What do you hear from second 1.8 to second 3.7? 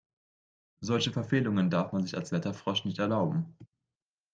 man sich als Wetterfrosch nicht erlauben.